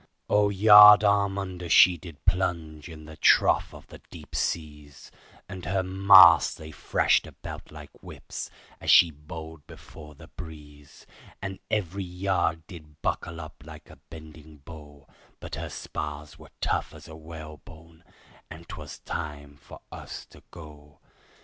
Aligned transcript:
Oh 0.27 0.49
yard 0.49 1.03
arm 1.03 1.37
under 1.37 1.69
she 1.69 1.95
did 1.95 2.25
plunge 2.25 2.89
in 2.89 3.05
the 3.05 3.17
trough 3.17 3.71
of 3.71 3.85
the 3.85 4.01
deep 4.09 4.33
seas, 4.35 5.11
And 5.47 5.63
her 5.65 5.83
masts 5.83 6.55
they 6.55 6.71
thrashed 6.71 7.27
about 7.27 7.71
like 7.71 7.91
whips 8.01 8.49
as 8.79 8.89
she 8.89 9.11
bowled 9.11 9.67
before 9.67 10.15
the 10.15 10.29
breeze, 10.29 11.05
And 11.39 11.59
every 11.69 12.03
yard 12.03 12.65
did 12.65 12.99
buckle 13.03 13.39
up 13.39 13.61
like 13.63 13.83
to 13.83 13.93
a 13.93 13.97
bending 14.09 14.63
bow, 14.65 15.07
But 15.39 15.53
her 15.53 15.69
spars 15.69 16.39
were 16.39 16.49
tough 16.61 16.95
as 16.95 17.07
whalebone, 17.07 18.03
and 18.49 18.67
'twas 18.67 18.97
time 19.01 19.57
for 19.57 19.81
us 19.91 20.25
to 20.31 20.41
go. 20.49 20.97